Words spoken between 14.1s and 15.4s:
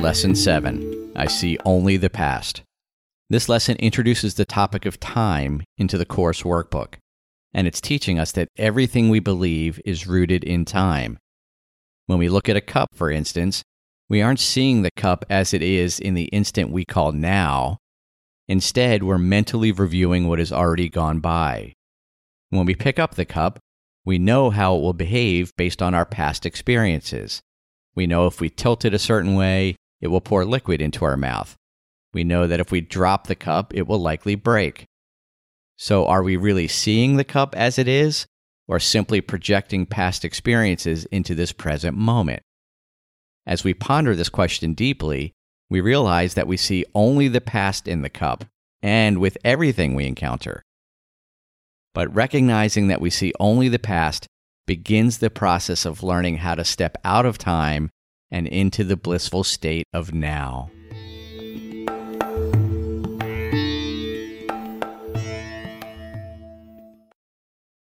aren't seeing the cup